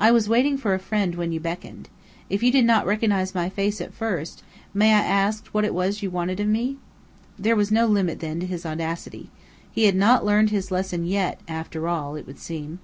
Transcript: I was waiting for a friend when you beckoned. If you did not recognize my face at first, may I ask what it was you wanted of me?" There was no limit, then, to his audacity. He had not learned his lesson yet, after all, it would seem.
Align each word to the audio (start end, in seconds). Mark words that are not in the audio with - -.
I 0.00 0.10
was 0.10 0.28
waiting 0.28 0.58
for 0.58 0.74
a 0.74 0.80
friend 0.80 1.14
when 1.14 1.30
you 1.30 1.38
beckoned. 1.38 1.88
If 2.28 2.42
you 2.42 2.50
did 2.50 2.64
not 2.64 2.86
recognize 2.86 3.36
my 3.36 3.48
face 3.48 3.80
at 3.80 3.94
first, 3.94 4.42
may 4.74 4.88
I 4.92 4.98
ask 4.98 5.46
what 5.54 5.64
it 5.64 5.72
was 5.72 6.02
you 6.02 6.10
wanted 6.10 6.40
of 6.40 6.48
me?" 6.48 6.76
There 7.38 7.54
was 7.54 7.70
no 7.70 7.86
limit, 7.86 8.18
then, 8.18 8.40
to 8.40 8.46
his 8.46 8.66
audacity. 8.66 9.30
He 9.70 9.84
had 9.84 9.94
not 9.94 10.24
learned 10.24 10.50
his 10.50 10.72
lesson 10.72 11.06
yet, 11.06 11.40
after 11.46 11.86
all, 11.86 12.16
it 12.16 12.26
would 12.26 12.40
seem. 12.40 12.80